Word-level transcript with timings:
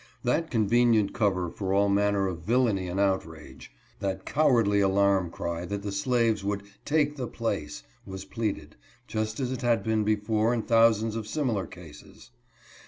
That 0.23 0.49
convenient 0.49 1.13
covert 1.13 1.55
for 1.59 1.73
all 1.75 1.87
manner 1.87 2.25
of 2.25 2.39
villainy 2.39 2.87
and 2.87 2.99
outrage; 2.99 3.71
that 3.99 4.25
cowardly 4.25 4.79
alarm 4.79 5.29
cry 5.29 5.63
that 5.65 5.83
the 5.83 5.91
slaves 5.91 6.43
would 6.43 6.63
"take 6.85 7.17
the 7.17 7.27
place," 7.27 7.83
was 8.03 8.25
pleaded, 8.25 8.75
just 9.07 9.39
as 9.39 9.51
it 9.51 9.61
had 9.61 9.83
before 10.03 10.53
been 10.53 10.61
in 10.61 10.65
thousands 10.65 11.15
of 11.15 11.27
similar 11.27 11.67
cases. 11.67 12.31